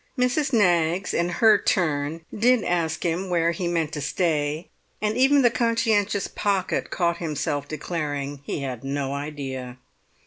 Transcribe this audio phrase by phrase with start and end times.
[0.17, 0.51] Mrs.
[0.51, 4.63] Knaggs in her turn did ask him where he meant to
[4.99, 9.77] and even the conscientious Pocket caught himself declaring he had no idea.